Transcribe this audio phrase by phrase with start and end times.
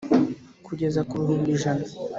[0.65, 1.85] kugeza ku bihumbi ijana